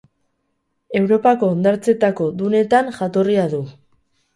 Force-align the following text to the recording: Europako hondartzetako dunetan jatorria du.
Europako 1.01 1.51
hondartzetako 1.57 2.33
dunetan 2.43 2.95
jatorria 3.01 3.51
du. 3.57 3.67